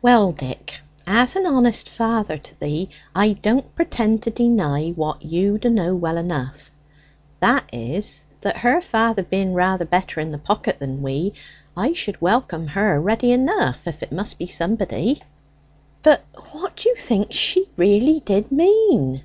Well, 0.00 0.30
Dick, 0.30 0.80
as 1.08 1.34
an 1.34 1.44
honest 1.44 1.88
father 1.88 2.38
to 2.38 2.60
thee, 2.60 2.88
I 3.16 3.32
don't 3.32 3.74
pretend 3.74 4.22
to 4.22 4.30
deny 4.30 4.90
what 4.90 5.22
you 5.24 5.58
d'know 5.58 5.92
well 5.96 6.18
enough; 6.18 6.70
that 7.40 7.64
is, 7.72 8.22
that 8.42 8.58
her 8.58 8.80
father 8.80 9.24
being 9.24 9.54
rather 9.54 9.84
better 9.84 10.20
in 10.20 10.30
the 10.30 10.38
pocket 10.38 10.78
than 10.78 11.02
we, 11.02 11.32
I 11.76 11.94
should 11.94 12.20
welcome 12.20 12.68
her 12.68 13.00
ready 13.00 13.32
enough 13.32 13.88
if 13.88 14.04
it 14.04 14.12
must 14.12 14.38
be 14.38 14.46
somebody." 14.46 15.20
"But 16.04 16.22
what 16.52 16.76
d'ye 16.76 16.94
think 16.96 17.32
she 17.32 17.68
really 17.76 18.20
did 18.20 18.52
mean?" 18.52 19.20